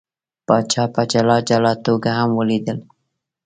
[0.47, 2.77] پاچا په جلا جلا توګه هم ولیدل.